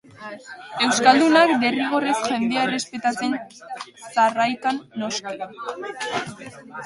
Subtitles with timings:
[0.85, 3.35] Euskaldunak derrigorrez jendea errespetatzen
[4.17, 5.37] zarraikan noski.